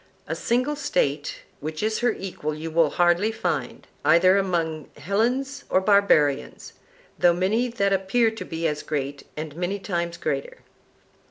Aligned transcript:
A 0.27 0.33
single 0.35 0.75
State 0.75 1.43
which 1.59 1.83
is 1.83 1.99
her 1.99 2.11
equal 2.11 2.55
you 2.55 2.71
will 2.71 2.89
hardly 2.89 3.31
find, 3.31 3.85
either 4.03 4.35
among 4.35 4.89
Hellenes 4.97 5.63
or 5.69 5.79
barbarians, 5.79 6.73
though 7.19 7.33
many 7.33 7.67
that 7.67 7.93
appear 7.93 8.31
to 8.31 8.43
be 8.43 8.67
as 8.67 8.81
great 8.81 9.27
and 9.37 9.55
many 9.55 9.77
times 9.77 10.17
greater. 10.17 10.61